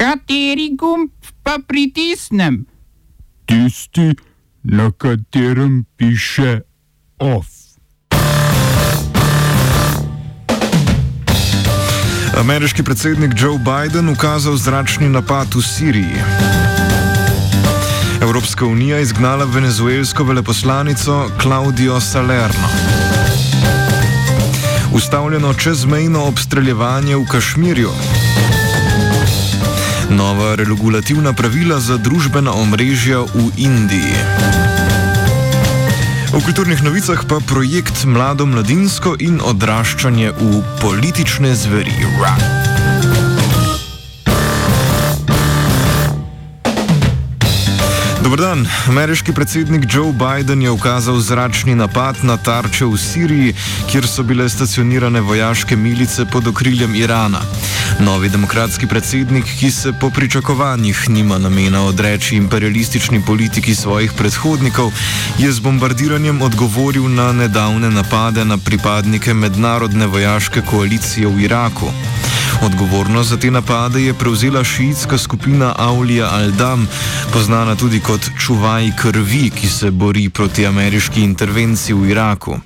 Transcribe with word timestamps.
Kateri 0.00 0.70
gumb 0.80 1.10
pa 1.42 1.58
pritisnem? 1.68 2.64
Tisti, 3.44 4.14
na 4.62 4.90
katerem 4.90 5.84
piše 5.96 6.60
OF. 7.18 7.46
Ameriški 12.40 12.82
predsednik 12.82 13.32
Joe 13.36 13.58
Biden 13.58 14.08
ukazal 14.08 14.56
zračni 14.56 15.08
napad 15.08 15.52
v 15.54 15.60
Siriji. 15.62 16.22
Evropska 18.22 18.64
unija 18.66 19.00
izgnala 19.00 19.44
venezuelsko 19.44 20.24
veleposlanico 20.24 21.28
Claudio 21.42 22.00
Salerno. 22.00 22.68
Ustavljeno 24.94 25.54
čezmejno 25.54 26.24
obstreljevanje 26.24 27.16
v 27.16 27.26
Kašmirju. 27.26 27.90
Nova 30.10 30.54
regulativna 30.54 31.32
pravila 31.32 31.78
za 31.80 31.96
družbena 31.96 32.52
omrežja 32.52 33.22
v 33.30 33.50
Indiji. 33.56 34.18
V 36.34 36.38
kulturnih 36.44 36.82
novicah 36.82 37.22
pa 37.26 37.38
projekt 37.38 38.04
Mlado 38.04 38.46
mladinsko 38.46 39.14
in 39.22 39.38
odraščanje 39.38 40.34
v 40.34 40.62
politične 40.82 41.54
zveri. 41.54 41.94
Run. 42.18 43.29
Dobrodan. 48.22 48.66
Ameriški 48.88 49.32
predsednik 49.32 49.84
Joe 49.94 50.12
Biden 50.12 50.62
je 50.62 50.70
ukazal 50.70 51.20
zračni 51.20 51.74
napad 51.74 52.16
na 52.22 52.36
tarče 52.36 52.84
v 52.84 52.98
Siriji, 52.98 53.54
kjer 53.90 54.06
so 54.06 54.22
bile 54.22 54.48
stacionirane 54.48 55.20
vojaške 55.20 55.76
milice 55.76 56.24
pod 56.32 56.46
okriljem 56.46 56.94
Irana. 56.94 57.40
Novi 58.00 58.28
demokratski 58.28 58.86
predsednik, 58.86 59.44
ki 59.58 59.70
se 59.70 59.92
po 59.92 60.10
pričakovanjih 60.10 61.08
nima 61.08 61.38
namena 61.38 61.82
odreči 61.82 62.36
imperialistični 62.36 63.22
politiki 63.26 63.74
svojih 63.74 64.12
predhodnikov, 64.12 64.92
je 65.38 65.52
z 65.52 65.60
bombardiranjem 65.60 66.42
odgovoril 66.42 67.08
na 67.08 67.32
nedavne 67.32 67.90
napade 67.90 68.44
na 68.44 68.58
pripadnike 68.58 69.34
mednarodne 69.34 70.06
vojaške 70.06 70.60
koalicije 70.60 71.26
v 71.26 71.40
Iraku. 71.40 71.92
Odgovornost 72.62 73.28
za 73.28 73.36
te 73.36 73.50
napade 73.50 74.02
je 74.02 74.14
prevzela 74.14 74.64
šiitska 74.64 75.18
skupina 75.18 75.74
Aulija 75.78 76.30
Al-Dam, 76.32 76.86
poznana 77.32 77.76
tudi 77.76 78.00
kot 78.00 78.20
čuvaj 78.38 78.90
krvi, 78.96 79.50
ki 79.50 79.68
se 79.68 79.90
bori 79.90 80.28
proti 80.28 80.66
ameriški 80.66 81.22
intervenciji 81.22 81.94
v 81.94 82.10
Iraku. 82.10 82.60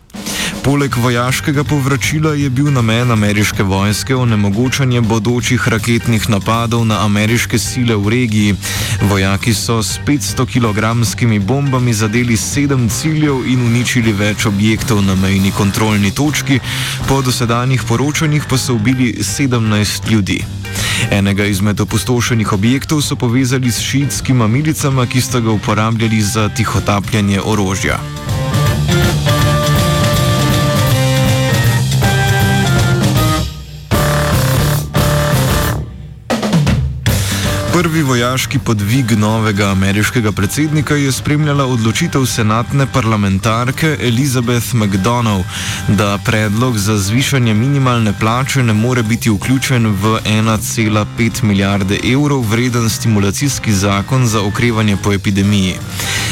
Poleg 0.64 0.96
vojaškega 0.96 1.64
povračila 1.64 2.30
je 2.34 2.50
bil 2.50 2.70
namen 2.72 3.10
ameriške 3.12 3.62
vojske 3.62 4.16
onemogočanje 4.16 5.00
bodočih 5.00 5.68
raketnih 5.68 6.30
napadov 6.30 6.86
na 6.86 7.04
ameriške 7.04 7.58
sile 7.58 7.96
v 7.96 8.08
regiji. 8.08 8.54
Vojaki 9.10 9.54
so 9.54 9.82
s 9.82 10.00
500 10.06 10.46
kg 10.48 11.44
bombami 11.44 11.92
zadeli 11.92 12.36
sedem 12.36 12.88
ciljev 12.88 13.44
in 13.46 13.66
uničili 13.66 14.12
več 14.12 14.46
objektov 14.46 15.04
na 15.04 15.14
mejni 15.14 15.52
kontrolni 15.52 16.10
točki, 16.10 16.60
po 17.08 17.22
dosedanjih 17.22 17.84
poročanjih 17.88 18.44
pa 18.48 18.58
so 18.58 18.74
ubili 18.74 19.12
17 19.20 20.10
ljudi. 20.10 20.44
Enega 21.10 21.44
izmed 21.44 21.80
opustošenih 21.80 22.52
objektov 22.52 23.02
so 23.02 23.16
povezali 23.16 23.72
s 23.72 23.80
šiitskima 23.80 24.48
milicama, 24.48 25.06
ki 25.06 25.20
sta 25.20 25.40
ga 25.40 25.50
uporabljali 25.50 26.22
za 26.22 26.48
tihotapljanje 26.48 27.40
orožja. 27.44 28.23
Prvi 37.74 38.02
vojaški 38.02 38.58
podvig 38.58 39.12
novega 39.18 39.66
ameriškega 39.70 40.32
predsednika 40.32 40.94
je 40.94 41.12
spremljala 41.12 41.64
odločitev 41.66 42.26
senatne 42.26 42.86
parlamentarke 42.86 43.96
Elizabeth 44.00 44.74
McDonald, 44.74 45.44
da 45.88 46.18
predlog 46.24 46.78
za 46.78 46.98
zvišanje 46.98 47.54
minimalne 47.54 48.12
plače 48.20 48.62
ne 48.62 48.72
more 48.72 49.02
biti 49.02 49.30
vključen 49.30 49.86
v 49.86 50.18
1,5 50.24 51.42
milijarde 51.42 51.98
evrov 52.12 52.40
vreden 52.40 52.90
stimulacijski 52.90 53.72
zakon 53.72 54.26
za 54.26 54.42
okrevanje 54.42 54.96
po 54.96 55.12
epidemiji. 55.12 55.74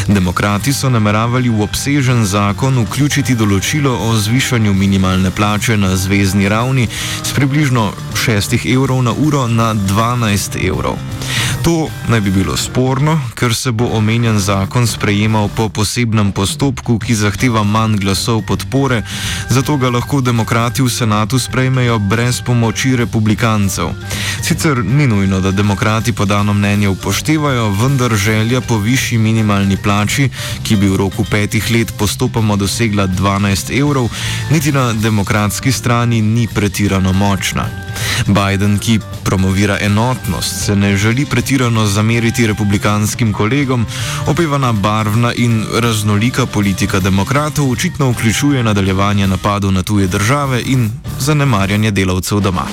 Demokrati 0.06 0.72
so 0.72 0.90
nameravali 0.90 1.48
v 1.48 1.62
obsežen 1.62 2.24
zakon 2.24 2.78
vključiti 2.84 3.34
določilo 3.34 3.98
o 3.98 4.14
zvišanju 4.16 4.74
minimalne 4.74 5.30
plače 5.30 5.76
na 5.76 5.96
zvezdni 5.96 6.48
ravni 6.48 6.88
z 7.24 7.32
približno 7.32 7.92
6 8.26 8.74
evrov 8.74 9.02
na 9.02 9.12
uro 9.12 9.48
na 9.48 9.74
12 9.74 10.68
evrov. 10.68 10.98
To 11.64 11.88
naj 12.08 12.20
bi 12.20 12.30
bilo 12.30 12.56
sporno, 12.56 13.20
ker 13.34 13.54
se 13.54 13.70
bo 13.70 13.86
omenjen 13.94 14.38
zakon 14.38 14.86
sprejemal 14.86 15.48
po 15.56 15.68
posebnem 15.68 16.32
postopku, 16.32 16.98
ki 16.98 17.14
zahteva 17.14 17.62
manj 17.62 18.00
glasov 18.02 18.42
podpore, 18.46 19.02
zato 19.48 19.76
ga 19.76 19.90
lahko 19.90 20.20
demokrati 20.20 20.82
v 20.82 20.90
senatu 20.90 21.38
sprejmejo 21.38 21.98
brez 21.98 22.40
pomoči 22.42 22.96
republikancev. 22.96 23.94
Sicer 24.42 24.82
ni 24.84 25.06
nujno, 25.06 25.40
da 25.40 25.50
demokrati 25.50 26.12
podano 26.12 26.54
mnenje 26.54 26.88
upoštevajo, 26.88 27.70
vendar 27.70 28.16
želja 28.16 28.60
po 28.60 28.78
višji 28.78 29.18
minimalni 29.18 29.76
plači, 29.76 30.30
ki 30.62 30.76
bi 30.76 30.88
v 30.88 30.96
roku 30.96 31.24
petih 31.24 31.70
let 31.70 31.94
postopoma 31.98 32.56
dosegla 32.56 33.06
12 33.06 33.70
evrov, 33.78 34.10
niti 34.50 34.72
na 34.72 34.92
demokratski 34.92 35.72
strani 35.72 36.22
ni 36.22 36.48
pretirano 36.54 37.12
močna. 37.12 37.91
Biden, 38.26 38.78
ki 38.78 39.00
promovira 39.24 39.78
enotnost, 39.80 40.64
se 40.64 40.76
ne 40.76 40.96
želi 40.96 41.24
pretirano 41.24 41.86
zameriti 41.86 42.46
republikanskim 42.46 43.32
kolegom, 43.32 43.86
opevana 44.26 44.72
barvna 44.72 45.32
in 45.32 45.64
raznolika 45.80 46.46
politika 46.46 47.00
demokratov 47.00 47.70
očitno 47.70 48.10
vključuje 48.10 48.62
nadaljevanje 48.62 49.26
napadov 49.26 49.72
na 49.72 49.82
tuje 49.82 50.06
države 50.06 50.62
in 50.66 50.90
zanemarjanje 51.18 51.90
delavcev 51.90 52.40
doma. 52.40 52.66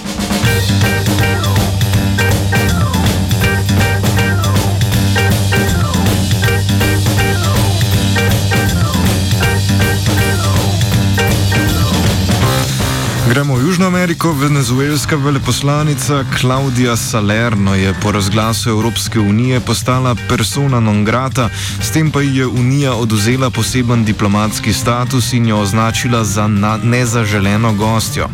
Gremo 13.29 13.55
v 13.55 13.61
Južno 13.61 13.85
Ameriko. 13.85 14.33
Venezuelska 14.33 15.15
veleposlanica 15.15 16.25
Claudia 16.41 16.95
Salerno 16.97 17.75
je 17.75 17.93
po 18.01 18.11
razglasu 18.11 18.69
Evropske 18.69 19.19
unije 19.19 19.59
postala 19.59 20.15
persona 20.29 20.79
non 20.79 21.05
grata, 21.05 21.49
s 21.81 21.91
tem 21.91 22.11
pa 22.11 22.21
ji 22.21 22.37
je 22.37 22.47
Unija 22.47 22.93
oduzela 22.93 23.49
poseben 23.49 24.05
diplomatski 24.05 24.73
status 24.73 25.33
in 25.33 25.45
jo 25.47 25.59
označila 25.61 26.23
za 26.23 26.47
nezaželeno 26.83 27.73
gostjo. 27.73 28.29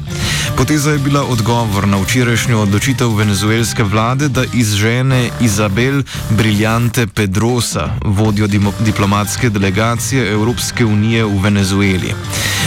Poteza 0.58 0.92
je 0.92 1.00
bila 1.00 1.24
odgovor 1.24 1.88
na 1.88 1.98
včerajšnjo 1.98 2.60
odločitev 2.60 3.16
venezuelske 3.16 3.84
vlade, 3.84 4.28
da 4.28 4.44
izžene 4.54 5.30
Izabel 5.42 6.04
Briljante 6.30 7.08
Pedrosa, 7.08 7.90
vodjo 8.06 8.48
diplomatske 8.80 9.50
delegacije 9.50 10.32
Evropske 10.32 10.86
unije 10.86 11.26
v 11.26 11.42
Venezueli. 11.44 12.14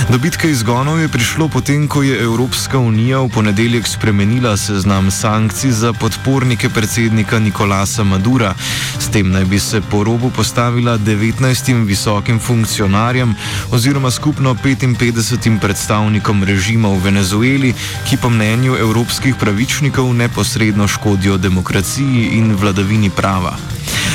Do 0.09 0.17
bitke 0.19 0.49
izgonov 0.49 1.05
je 1.05 1.09
prišlo 1.09 1.53
potem, 1.53 1.85
ko 1.85 2.01
je 2.01 2.17
Evropska 2.17 2.79
unija 2.81 3.21
v 3.21 3.29
ponedeljek 3.29 3.85
spremenila 3.85 4.57
seznam 4.57 5.11
sankcij 5.11 5.71
za 5.71 5.93
podpornike 5.93 6.69
predsednika 6.69 7.39
Nikolasa 7.39 8.05
Madura. 8.05 8.55
S 8.99 9.13
tem 9.13 9.29
naj 9.29 9.45
bi 9.45 9.61
se 9.61 9.81
po 9.81 10.05
robu 10.05 10.31
postavila 10.31 10.97
19 10.99 11.85
visokim 11.85 12.41
funkcionarjem 12.41 13.35
oziroma 13.71 14.11
skupno 14.11 14.55
55 14.55 15.61
predstavnikom 15.61 16.45
režima 16.45 16.89
v 16.89 17.05
Venezueli, 17.05 17.75
ki 18.09 18.17
po 18.17 18.31
mnenju 18.31 18.81
evropskih 18.81 19.37
pravičnikov 19.37 20.15
neposredno 20.15 20.89
škodijo 20.89 21.37
demokraciji 21.37 22.33
in 22.33 22.57
vladavini 22.57 23.11
prava. 23.11 23.59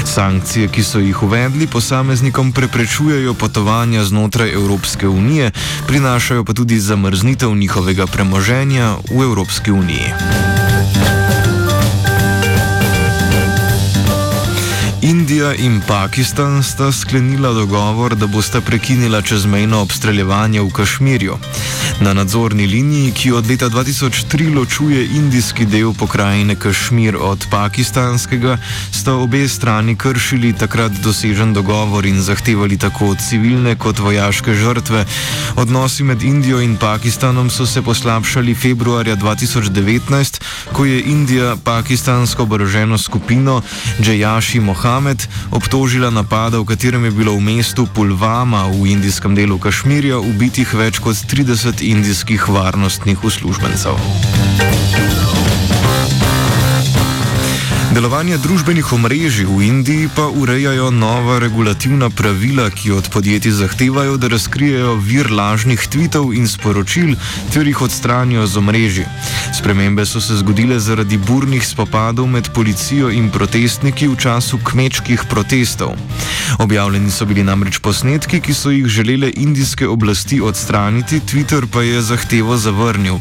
Sankcije, 0.05 0.67
ki 0.67 0.83
so 0.83 1.00
jih 1.00 1.23
uvedli, 1.23 1.67
posameznikom 1.67 2.51
preprečujejo 2.51 3.33
potovanja 3.33 4.03
znotraj 4.03 4.53
Evropske 4.53 5.07
unije, 5.07 5.51
prinašajo 5.88 6.44
pa 6.44 6.53
tudi 6.53 6.79
zamrznitev 6.79 7.55
njihovega 7.55 8.07
premoženja 8.07 8.95
v 9.11 9.23
Evropski 9.23 9.71
uniji. 9.71 10.13
Indija 15.01 15.53
in 15.53 15.81
Pakistan 15.88 16.63
sta 16.63 16.91
sklenila 16.91 17.53
dogovor, 17.53 18.15
da 18.15 18.27
bosta 18.27 18.61
prekinila 18.61 19.21
čezmejno 19.21 19.81
obstreljevanje 19.81 20.61
v 20.61 20.69
Kašmirju. 20.69 21.38
Na 22.03 22.13
nadzorni 22.13 22.65
liniji, 22.67 23.11
ki 23.11 23.31
od 23.31 23.47
leta 23.47 23.69
2003 23.69 24.55
ločuje 24.55 25.05
indijski 25.15 25.65
del 25.65 25.94
pokrajine 25.94 26.55
Kašmir 26.55 27.15
od 27.15 27.45
pakistanskega, 27.51 28.57
sta 28.91 29.13
obe 29.13 29.47
strani 29.47 29.95
kršili 29.95 30.51
takrat 30.53 30.91
dosežen 31.03 31.53
dogovor 31.53 32.05
in 32.05 32.19
zahtevali 32.21 32.77
tako 32.77 33.15
civilne 33.15 33.75
kot 33.75 34.00
vojaške 34.00 34.53
žrtve. 34.53 35.05
Odnosi 35.55 36.03
med 36.03 36.23
Indijo 36.23 36.59
in 36.61 36.75
Pakistanom 36.77 37.50
so 37.50 37.65
se 37.65 37.81
poslabšali 37.81 38.55
februarja 38.55 39.15
2019, 39.15 40.41
ko 40.73 40.85
je 40.85 41.01
Indija 41.01 41.55
pakistansko 41.63 42.44
oboroženo 42.44 42.97
skupino 42.97 43.61
Džejaši 44.01 44.59
Mohamed 44.59 45.27
obtožila 45.51 46.09
napada, 46.09 46.59
v 46.59 46.65
katerem 46.65 47.05
je 47.05 47.11
bilo 47.11 47.35
v 47.35 47.39
mestu 47.39 47.88
Pulvama 47.95 48.67
v 48.67 48.91
indijskem 48.91 49.35
delu 49.35 49.57
Kašmirja 49.57 50.19
ubitih 50.19 50.73
več 50.73 51.00
kot 51.00 51.15
30 51.15 51.92
indijskih 51.93 52.49
varnostnih 52.49 53.23
uslužbencev. 53.23 53.93
Delovanje 57.93 58.39
družbenih 58.41 58.87
omrežij 58.95 59.45
v 59.45 59.67
Indiji 59.67 60.07
pa 60.09 60.25
urejajo 60.25 60.89
nova 60.89 61.35
regulativna 61.37 62.09
pravila, 62.09 62.65
ki 62.73 62.91
od 62.91 63.09
podjetij 63.13 63.53
zahtevajo, 63.53 64.17
da 64.17 64.31
razkrijejo 64.33 64.95
vir 64.97 65.29
lažnih 65.29 65.77
tvitev 65.77 66.33
in 66.33 66.49
sporočil 66.49 67.13
ter 67.53 67.69
jih 67.69 67.81
odstranijo 67.85 68.47
z 68.49 68.57
omrežji. 68.57 69.05
Spremembe 69.53 70.05
so 70.09 70.21
se 70.21 70.39
zgodile 70.41 70.79
zaradi 70.79 71.17
burnih 71.17 71.61
spopadov 71.67 72.27
med 72.27 72.49
policijo 72.55 73.11
in 73.13 73.29
protestniki 73.29 74.09
v 74.09 74.17
času 74.17 74.57
kmečkih 74.65 75.29
protestov. 75.29 75.93
Objavljeni 76.59 77.11
so 77.11 77.25
bili 77.25 77.44
namreč 77.44 77.79
posnetki, 77.79 78.39
ki 78.39 78.53
so 78.53 78.69
jih 78.69 78.88
želele 78.88 79.31
indijske 79.35 79.88
oblasti 79.88 80.41
odstraniti, 80.41 81.19
Twitter 81.19 81.65
pa 81.71 81.81
je 81.81 82.01
zahtevo 82.01 82.57
zavrnil. 82.57 83.19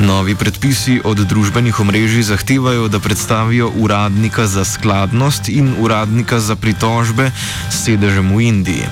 Novi 0.00 0.34
predpisi 0.34 1.00
od 1.04 1.16
družbenih 1.18 1.80
omrežij 1.80 2.22
zahtevajo, 2.22 2.88
da 2.88 3.00
predstavijo 3.00 3.72
urad 3.76 4.02
uradnika 4.02 4.46
za 4.46 4.64
skladnost 4.64 5.48
in 5.48 5.74
uradnika 5.78 6.40
za 6.40 6.56
pritožbe 6.56 7.30
s 7.70 7.84
sedežem 7.84 8.36
v 8.36 8.40
Indiji. 8.40 8.84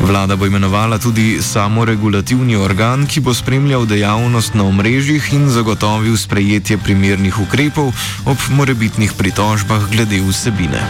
Vlada 0.00 0.36
bo 0.36 0.46
imenovala 0.46 0.98
tudi 0.98 1.38
samoregulativni 1.40 2.56
organ, 2.56 3.06
ki 3.06 3.20
bo 3.20 3.34
spremljal 3.34 3.86
dejavnost 3.86 4.54
na 4.54 4.64
omrežjih 4.64 5.32
in 5.32 5.48
zagotovil 5.48 6.16
sprejetje 6.16 6.78
primernih 6.78 7.38
ukrepov 7.40 7.92
ob 8.24 8.38
morebitnih 8.50 9.12
pritožbah 9.12 9.86
glede 9.90 10.20
vsebine. 10.20 10.82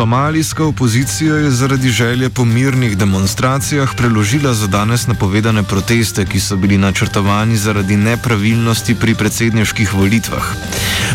Somalijska 0.00 0.64
opozicija 0.64 1.36
je 1.36 1.50
zaradi 1.50 1.88
želje 1.88 2.30
po 2.30 2.44
mirnih 2.44 2.96
demonstracijah 2.96 3.94
preložila 3.96 4.54
za 4.54 4.66
danes 4.66 5.06
napovedane 5.06 5.62
proteste, 5.62 6.24
ki 6.26 6.40
so 6.40 6.56
bili 6.56 6.78
načrtovani 6.78 7.56
zaradi 7.56 7.96
nepravilnosti 7.96 8.94
pri 8.94 9.14
predsedniških 9.14 9.94
volitvah. 9.94 10.44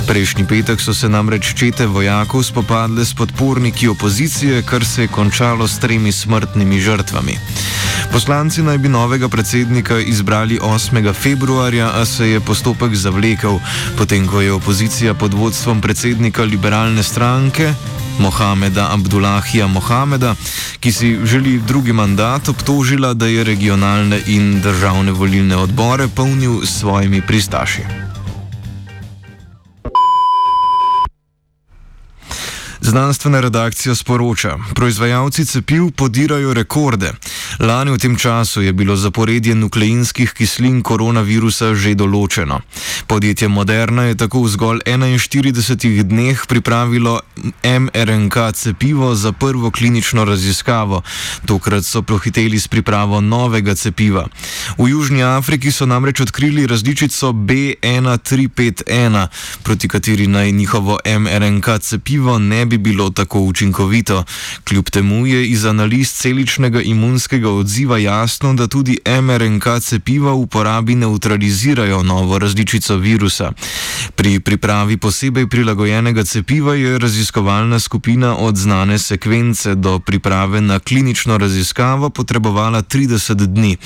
Prejšnji 0.08 0.46
petek 0.46 0.82
so 0.82 0.94
se 0.94 1.10
namreč 1.10 1.54
čete 1.56 1.86
vojakov 1.86 2.44
spopadle 2.44 3.06
s 3.06 3.14
podporniki 3.14 3.88
opozicije, 3.88 4.62
kar 4.62 4.86
se 4.86 5.02
je 5.02 5.08
končalo 5.08 5.68
s 5.68 5.80
tremi 5.80 6.12
smrtnimi 6.12 6.80
žrtvami. 6.80 7.40
Poslanci 8.12 8.62
naj 8.62 8.78
bi 8.78 8.90
novega 8.90 9.30
predsednika 9.30 10.00
izbrali 10.00 10.60
8. 10.62 11.14
februarja, 11.14 11.90
a 11.90 12.06
se 12.06 12.30
je 12.30 12.40
postopek 12.40 12.96
zavlekel, 12.96 13.60
potem 13.98 14.28
ko 14.28 14.42
je 14.42 14.54
opozicija 14.54 15.14
pod 15.14 15.34
vodstvom 15.34 15.82
predsednika 15.82 16.44
liberalne 16.44 17.04
stranke 17.04 17.74
Mohameda 18.20 18.90
Abdullahija 18.92 19.68
Mohameda, 19.68 20.36
ki 20.80 20.92
si 20.92 21.20
želi 21.24 21.60
drugi 21.68 21.94
mandat, 21.94 22.50
obtožila, 22.50 23.14
da 23.14 23.28
je 23.28 23.44
regionalne 23.44 24.22
in 24.28 24.62
državne 24.62 25.12
volilne 25.12 25.56
odbore 25.56 26.08
polnil 26.08 26.62
s 26.66 26.80
svojimi 26.80 27.22
pristaši. 27.22 27.82
Znanstvena 32.82 33.40
redakcija 33.40 33.96
sporoča: 33.96 34.58
Proizvajalci 34.76 35.46
cepiv 35.46 35.92
podirajo 35.92 36.54
rekorde. 36.54 37.12
Lani 37.60 37.92
v 37.92 37.98
tem 37.98 38.16
času 38.16 38.62
je 38.62 38.74
bilo 38.74 38.96
zaporedje 38.96 39.56
nukleinskih 39.56 40.30
kislin 40.38 40.84
koronavirusa 40.86 41.74
že 41.74 41.96
določeno. 41.98 42.62
Podjetje 43.10 43.48
Moderna 43.50 44.04
je 44.14 44.16
tako 44.22 44.46
v 44.46 44.50
zgolj 44.54 44.80
41 44.86 46.04
dneh 46.06 46.38
pripravilo 46.46 47.22
mRNK 47.66 48.36
cepivo 48.54 49.16
za 49.16 49.32
prvo 49.32 49.72
klinično 49.72 50.26
raziskavo. 50.26 51.02
Tokrat 51.50 51.86
so 51.86 52.02
prohiteli 52.06 52.60
s 52.60 52.68
pripravo 52.70 53.22
novega 53.22 53.76
cepiva. 53.76 54.28
V 54.78 54.90
Južni 54.94 55.24
Afriki 55.24 55.72
so 55.72 55.86
namreč 55.90 56.22
odkrili 56.22 56.68
različico 56.68 57.34
B1351, 57.34 59.28
proti 59.64 59.88
kateri 59.88 60.28
naj 60.28 60.52
njihovo 60.52 61.00
mRNK 61.04 61.80
cepivo 61.82 62.40
ne 62.40 62.66
bi 62.66 62.76
bi 62.78 62.92
bilo 62.92 63.10
tako 63.10 63.40
učinkovito. 63.40 64.24
Kljub 64.64 64.90
temu 64.90 65.28
je 65.28 65.48
iz 65.48 65.66
analiz 65.66 66.14
celičnega 66.14 66.82
imunskega 66.82 67.45
odziva 67.50 67.98
jasno, 67.98 68.54
da 68.54 68.68
tudi 68.68 68.98
mRNK 69.22 69.64
cepiva 69.82 70.32
v 70.32 70.36
uporabi 70.36 70.96
neutralizirajo 70.96 72.04
novo 72.04 72.40
različico 72.40 72.96
virusa. 72.98 73.52
Pri 74.16 74.40
pripravi 74.40 74.98
posebej 74.98 75.48
prilagojenega 75.48 76.24
cepiva 76.24 76.76
je 76.76 77.00
raziskovalna 77.00 77.80
skupina 77.80 78.38
od 78.38 78.56
znane 78.58 79.00
sekvence 79.00 79.76
do 79.76 80.00
priprave 80.00 80.62
na 80.62 80.80
klinično 80.80 81.38
raziskavo 81.38 82.10
potrebovala 82.10 82.82
30 82.82 83.34
dni. 83.34 83.78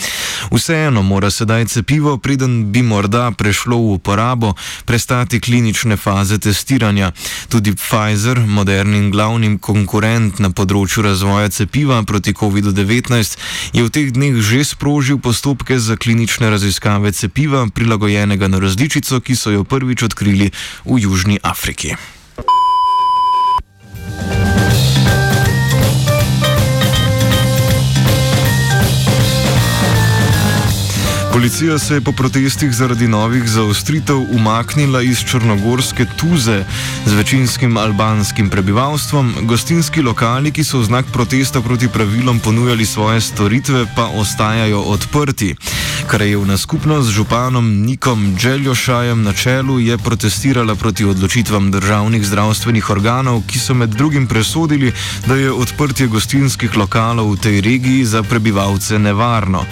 Vseeno 0.51 1.01
mora 1.01 1.29
sedaj 1.29 1.65
cepivo, 1.65 2.17
preden 2.17 2.71
bi 2.71 2.81
morda 2.81 3.31
prešlo 3.31 3.77
v 3.77 3.93
uporabo, 3.93 4.53
prestati 4.85 5.39
klinične 5.39 5.97
faze 5.97 6.37
testiranja. 6.39 7.11
Tudi 7.49 7.75
Pfizer, 7.75 8.39
modern 8.39 8.79
modernim 8.89 9.11
glavnim 9.11 9.57
konkurent 9.59 10.39
na 10.39 10.49
področju 10.49 11.03
razvoja 11.03 11.49
cepiva 11.53 11.99
proti 12.07 12.33
COVID-19, 12.33 13.35
je 13.73 13.81
v 13.85 13.89
teh 13.89 14.11
dneh 14.11 14.37
že 14.39 14.63
sprožil 14.63 15.17
postopke 15.17 15.79
za 15.79 15.95
klinične 15.95 16.49
raziskave 16.49 17.11
cepiva, 17.11 17.67
prilagojenega 17.69 18.47
na 18.47 18.59
različico, 18.59 19.19
ki 19.19 19.33
so 19.35 19.53
jo 19.53 19.63
prvič 19.63 20.05
odkrili 20.05 20.51
v 20.85 20.95
Južni 20.99 21.39
Afriki. 21.43 22.18
Policija 31.39 31.79
se 31.79 31.93
je 31.93 32.01
po 32.01 32.11
protestih 32.11 32.73
zaradi 32.73 33.07
novih 33.07 33.49
zaostritev 33.49 34.17
umaknila 34.31 35.01
iz 35.01 35.19
črnogorske 35.23 36.05
Tuze 36.17 36.65
z 37.05 37.13
večinskim 37.13 37.77
albanskim 37.77 38.49
prebivalstvom. 38.49 39.33
Gostinski 39.47 40.01
lokali, 40.01 40.51
ki 40.51 40.63
so 40.63 40.81
v 40.81 40.89
znak 40.91 41.05
protesta 41.13 41.61
proti 41.61 41.87
pravilom 41.87 42.39
ponujali 42.39 42.85
svoje 42.85 43.21
storitve, 43.21 43.85
pa 43.95 44.09
ostajajo 44.19 44.81
odprti. 44.81 45.55
Krajevna 46.07 46.57
skupnost 46.57 47.07
z 47.07 47.11
županom 47.11 47.85
Nikom 47.85 48.35
Dželjošajem 48.37 49.23
na 49.23 49.33
čelu 49.33 49.79
je 49.79 49.97
protestirala 49.97 50.75
proti 50.75 51.05
odločitvam 51.05 51.71
državnih 51.71 52.25
zdravstvenih 52.27 52.89
organov, 52.89 53.43
ki 53.47 53.59
so 53.59 53.73
med 53.73 53.89
drugim 53.89 54.27
presodili, 54.27 54.91
da 55.27 55.35
je 55.35 55.51
odprtje 55.51 56.07
gostinskih 56.07 56.77
lokalov 56.77 57.31
v 57.31 57.39
tej 57.39 57.61
regiji 57.61 58.05
za 58.05 58.23
prebivalce 58.23 58.99
nevarno. 58.99 59.63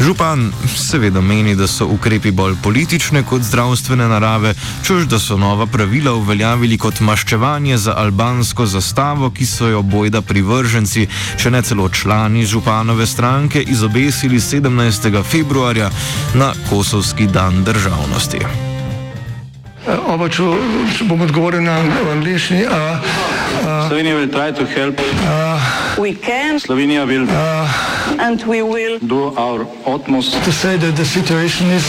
Župan 0.00 0.52
seveda 0.76 1.20
meni, 1.20 1.54
da 1.54 1.66
so 1.66 1.86
ukrepi 1.86 2.30
bolj 2.30 2.54
politične 2.62 3.22
kot 3.22 3.42
zdravstvene 3.42 4.08
narave, 4.08 4.54
čež 4.86 5.06
da 5.08 5.18
so 5.18 5.36
nova 5.36 5.66
pravila 5.66 6.12
uveljavili 6.12 6.78
kot 6.78 7.00
maščevanje 7.00 7.78
za 7.78 7.94
albansko 7.96 8.66
zastavo, 8.66 9.30
ki 9.30 9.46
so 9.46 9.68
jo 9.68 9.82
bojda 9.82 10.20
privrženci, 10.22 11.06
če 11.40 11.50
ne 11.50 11.62
celo 11.62 11.88
člani 11.88 12.44
županove 12.46 13.06
stranke, 13.06 13.62
izobesili 13.62 14.40
17. 14.40 15.22
februarja 15.24 15.90
na 16.34 16.52
Kosovski 16.70 17.26
dan 17.26 17.64
državnosti. 17.64 18.38
Oba, 20.06 20.28
če 20.28 20.42
bom 21.08 21.20
odgovoril 21.20 21.62
na 21.62 21.78
angliški. 22.12 22.64
Slovenija 23.88 24.16
bo 24.18 24.32
poskušala 24.32 24.92
pomagati. 24.92 26.60
Slovenija 26.60 27.06
bo 27.06 27.12
and 28.18 28.42
we 28.44 28.62
will 28.62 28.98
do 28.98 29.34
our 29.36 29.66
utmost 29.86 30.32
to 30.44 30.52
say 30.52 30.76
that 30.76 30.96
the 30.96 31.04
situation 31.04 31.66
is 31.70 31.86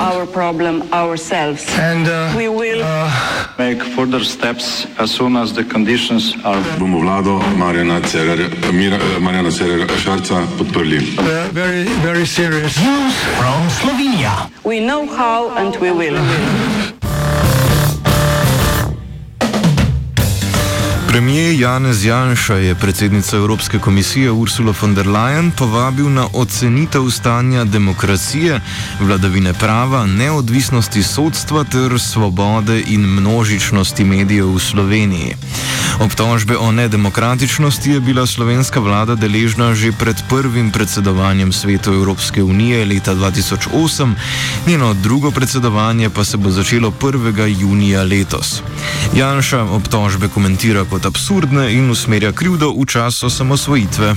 our 0.00 0.26
problem 0.26 0.82
ourselves. 0.92 1.66
And 1.78 2.06
uh, 2.08 2.34
we 2.36 2.48
will 2.48 2.82
uh, 2.82 3.46
make 3.58 3.82
further 3.82 4.22
steps 4.24 4.86
as 4.98 5.10
soon 5.10 5.36
as 5.36 5.52
the 5.52 5.64
conditions 5.64 6.34
are. 6.44 6.62
Bomo 6.78 7.00
vlado 7.00 7.40
Marjana 7.56 8.00
Cererja 9.50 9.96
Šarca 9.96 10.46
podprli. 10.58 11.00
Uh, 11.18 11.48
very, 11.52 11.84
very 12.02 12.26
serious. 12.26 12.76
News 12.78 13.14
from 13.38 13.68
Slovenia. 13.68 14.50
We 14.64 14.80
know 14.80 15.06
how 15.06 15.50
and 15.56 15.76
we 15.76 15.90
will. 15.90 16.16
Premijer 21.14 21.60
Janez 21.60 22.04
Janša 22.04 22.54
je 22.54 22.74
predsednica 22.74 23.36
Evropske 23.36 23.78
komisije 23.78 24.30
Ursula 24.30 24.74
von 24.80 24.94
der 24.94 25.06
Leyen 25.06 25.50
povabil 25.50 26.10
na 26.10 26.26
ocenitev 26.32 27.10
stanja 27.10 27.64
demokracije, 27.64 28.60
vladavine 29.00 29.52
prava, 29.52 30.06
neodvisnosti 30.06 31.02
sodstva 31.02 31.64
ter 31.64 32.00
svobode 32.00 32.82
in 32.86 33.00
množičnosti 33.00 34.04
medijev 34.04 34.54
v 34.54 34.58
Sloveniji. 34.58 35.36
Obtožbe 36.00 36.56
o 36.56 36.72
nedemokratičnosti 36.72 37.90
je 37.90 38.00
bila 38.00 38.26
slovenska 38.26 38.80
vlada 38.80 39.14
deležna 39.14 39.74
že 39.74 39.92
pred 39.92 40.16
prvim 40.28 40.70
predsedovanjem 40.70 41.52
svetu 41.52 41.92
Evropske 41.92 42.42
unije 42.42 42.84
leta 42.84 43.14
2008, 43.14 44.14
njeno 44.66 44.94
drugo 44.94 45.30
predsedovanje 45.30 46.10
pa 46.10 46.24
se 46.24 46.36
bo 46.36 46.50
začelo 46.50 46.90
1. 46.90 47.60
junija 47.60 48.02
letos. 48.02 48.62
Janša 49.16 49.62
obtožbe 49.62 50.28
komentira 50.28 50.84
kot 50.84 51.03
absurdne 51.04 51.72
in 51.72 51.90
usmerja 51.90 52.32
krivdo 52.32 52.72
v 52.72 52.86
čas 52.86 53.22
osamosvojitve. 53.22 54.14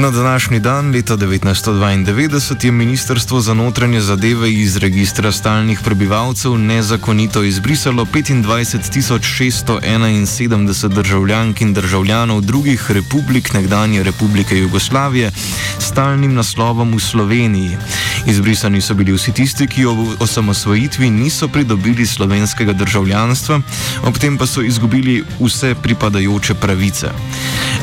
Na 0.00 0.10
današnji 0.10 0.60
dan, 0.60 0.90
leta 0.90 1.16
1992, 1.16 2.64
je 2.64 2.72
Ministrstvo 2.72 3.40
za 3.40 3.54
notranje 3.54 4.00
zadeve 4.00 4.52
iz 4.52 4.76
registra 4.76 5.32
stalnih 5.32 5.80
prebivalcev 5.84 6.58
nezakonito 6.58 7.42
izbrisalo 7.42 8.04
25.671 8.04 10.88
državljank 10.88 11.60
in 11.60 11.74
državljanov 11.74 12.40
drugih 12.40 12.90
republik 12.90 13.52
nekdanje 13.52 14.02
Republike 14.02 14.58
Jugoslavije 14.58 15.30
s 15.78 15.84
stalnim 15.84 16.34
naslovom 16.34 16.94
v 16.94 17.00
Sloveniji. 17.00 17.76
Izbrisani 18.26 18.80
so 18.80 18.94
bili 18.94 19.12
vsi 19.12 19.32
tisti, 19.32 19.66
ki 19.66 19.84
ob 19.84 19.98
osamosvojitvi 20.20 21.10
niso 21.10 21.48
pridobili 21.48 22.06
slovenskega 22.06 22.72
državljanstva, 22.72 23.60
ob 24.04 24.18
tem 24.18 24.38
pa 24.38 24.46
so 24.46 24.62
izgubili 24.62 25.24
vse 25.40 25.74
pripadajoče 25.82 26.54
pravice. 26.54 27.06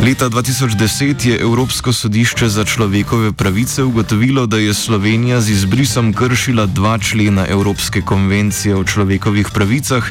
Leta 0.03 0.29
2010 0.29 1.27
je 1.27 1.39
Evropsko 1.39 1.93
sodišče 1.93 2.49
za 2.49 2.65
človekove 2.65 3.31
pravice 3.31 3.83
ugotovilo, 3.83 4.45
da 4.45 4.57
je 4.57 4.73
Slovenija 4.73 5.41
z 5.41 5.49
izbrisom 5.49 6.13
kršila 6.13 6.65
dva 6.65 6.97
člena 6.97 7.45
Evropske 7.47 8.01
konvencije 8.01 8.75
o 8.75 8.83
človekovih 8.83 9.47
pravicah. 9.53 10.03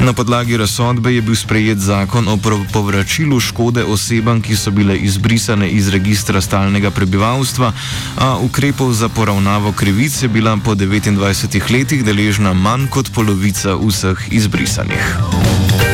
Na 0.00 0.12
podlagi 0.12 0.56
razsodbe 0.56 1.14
je 1.14 1.22
bil 1.22 1.34
sprejet 1.34 1.78
zakon 1.78 2.28
o 2.28 2.38
povračilu 2.72 3.40
škode 3.40 3.84
osebam, 3.84 4.42
ki 4.42 4.56
so 4.56 4.70
bile 4.70 4.96
izbrisane 4.96 5.68
iz 5.70 5.88
registra 5.88 6.40
stalnega 6.40 6.90
prebivalstva, 6.90 7.72
a 8.18 8.38
ukrepov 8.38 8.92
za 8.92 9.08
poravnavo 9.08 9.72
krivic 9.72 10.22
je 10.22 10.28
bila 10.28 10.56
po 10.64 10.74
29 10.74 11.72
letih 11.72 12.04
deležna 12.04 12.52
manj 12.52 12.86
kot 12.86 13.10
polovica 13.14 13.74
vseh 13.74 14.18
izbrisanih. 14.30 15.85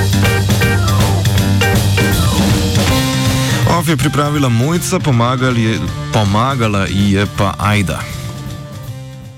Of 3.83 3.89
je 3.89 3.97
pripravila 3.97 4.49
mojca, 4.49 4.99
pomagala 6.13 6.87
ji 6.87 7.13
je 7.13 7.27
pa 7.39 7.55
Aida. 7.59 8.22